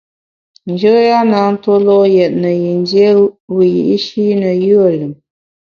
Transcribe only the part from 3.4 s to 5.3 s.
wiyi’shi ne yùe lùm.